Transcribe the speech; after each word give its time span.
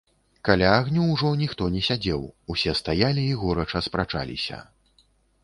Каля 0.47 0.69
агню 0.77 1.03
ўжо 1.09 1.29
ніхто 1.41 1.67
не 1.75 1.81
сядзеў, 1.89 2.23
усе 2.55 2.75
стаялі 2.81 3.23
і 3.27 3.37
горача 3.45 3.85
спрачаліся. 3.91 4.57